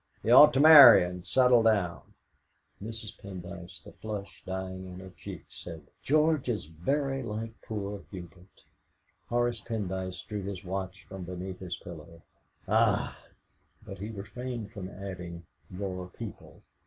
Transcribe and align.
He 0.23 0.31
ought 0.31 0.51
to 0.55 0.59
marry 0.59 1.03
and 1.05 1.23
settle 1.23 1.61
down." 1.61 2.01
Mrs. 2.81 3.15
Pendyce, 3.21 3.83
the 3.83 3.91
flush 3.91 4.41
dying 4.47 4.87
in 4.87 4.99
her 4.99 5.11
cheeks, 5.11 5.61
said: 5.63 5.83
"George 6.01 6.49
is 6.49 6.65
very 6.65 7.21
like 7.21 7.51
poor 7.61 8.01
Hubert." 8.09 8.63
Horace 9.29 9.61
Pendyce 9.61 10.23
drew 10.27 10.41
his 10.41 10.63
watch 10.65 11.05
from 11.07 11.23
beneath 11.23 11.59
his 11.59 11.77
pillow. 11.77 12.23
"Ah!" 12.67 13.15
But 13.85 13.99
he 13.99 14.09
refrained 14.09 14.71
from 14.71 14.89
adding, 14.89 15.45
"Your 15.69 16.07
people!" 16.07 16.63